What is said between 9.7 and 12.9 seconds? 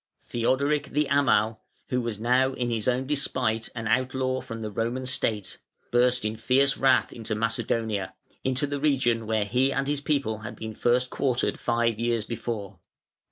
and his people had been first quartered five years before.